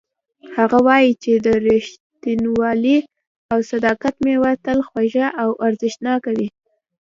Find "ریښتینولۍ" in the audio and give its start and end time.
1.67-2.97